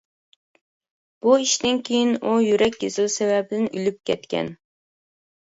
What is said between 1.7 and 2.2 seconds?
كېيىن